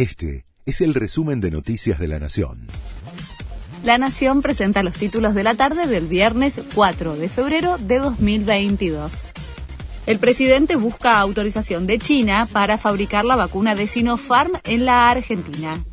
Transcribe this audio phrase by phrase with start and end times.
[0.00, 2.68] Este es el resumen de Noticias de la Nación.
[3.84, 9.28] La Nación presenta los títulos de la tarde del viernes 4 de febrero de 2022.
[10.06, 15.84] El presidente busca autorización de China para fabricar la vacuna de Sinopharm en la Argentina.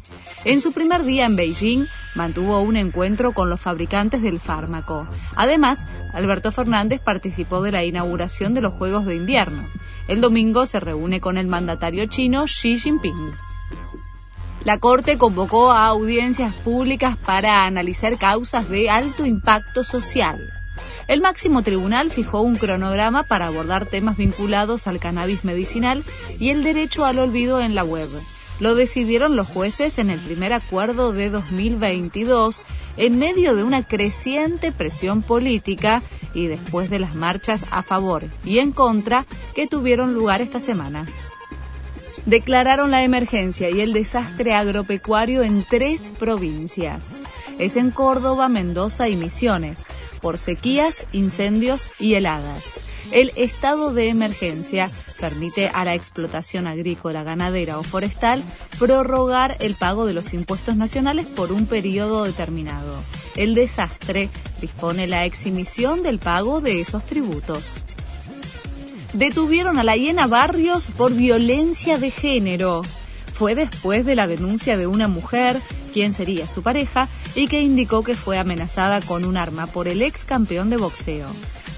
[0.46, 1.86] En su primer día en Beijing,
[2.16, 5.06] mantuvo un encuentro con los fabricantes del fármaco.
[5.36, 9.68] Además, Alberto Fernández participó de la inauguración de los Juegos de Invierno.
[10.08, 13.47] El domingo se reúne con el mandatario chino Xi Jinping.
[14.68, 20.54] La Corte convocó a audiencias públicas para analizar causas de alto impacto social.
[21.08, 26.04] El máximo tribunal fijó un cronograma para abordar temas vinculados al cannabis medicinal
[26.38, 28.10] y el derecho al olvido en la web.
[28.60, 32.64] Lo decidieron los jueces en el primer acuerdo de 2022
[32.98, 36.04] en medio de una creciente presión política
[36.34, 39.26] y después de las marchas a favor y en contra
[39.56, 41.06] que tuvieron lugar esta semana
[42.28, 47.24] declararon la emergencia y el desastre agropecuario en tres provincias.
[47.58, 49.88] Es en Córdoba, Mendoza y Misiones,
[50.22, 52.84] por sequías, incendios y heladas.
[53.14, 58.44] El estado de emergencia permite a la explotación agrícola, ganadera o forestal
[58.78, 63.02] prorrogar el pago de los impuestos nacionales por un periodo determinado.
[63.38, 67.84] El desastre dispone la exhibición del pago de esos tributos
[69.14, 72.82] detuvieron a la hiena Barrios por violencia de género.
[73.34, 75.60] Fue después de la denuncia de una mujer,
[75.94, 80.02] quien sería su pareja, y que indicó que fue amenazada con un arma por el
[80.02, 81.28] ex campeón de boxeo.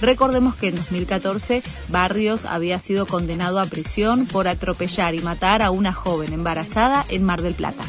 [0.02, 5.71] Recordemos que en 2014 Barrios había sido condenado a prisión por atropellar y matar a
[5.71, 7.83] una joven embarazada en Mar del Plata.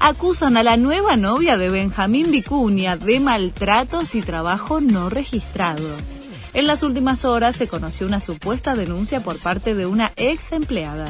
[0.00, 5.84] Acusan a la nueva novia de Benjamín Vicuña de maltratos y trabajo no registrado.
[6.54, 11.06] En las últimas horas se conoció una supuesta denuncia por parte de una ex empleada.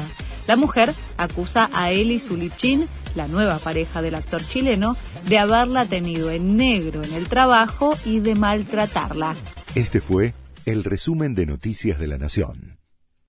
[0.47, 6.31] La mujer acusa a Eli Zulichín, la nueva pareja del actor chileno, de haberla tenido
[6.31, 9.35] en negro en el trabajo y de maltratarla.
[9.75, 10.33] Este fue
[10.65, 12.78] el resumen de Noticias de la Nación.